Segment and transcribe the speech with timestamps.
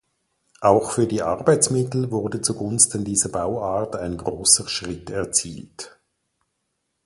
[0.61, 5.99] Auch für die Arbeitsmittel wurde zu Gunsten dieser Bauart ein großer Schritt erzielt.